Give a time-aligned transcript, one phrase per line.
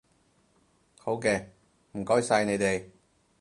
[0.97, 1.45] 好嘅，
[1.91, 2.89] 唔該曬你哋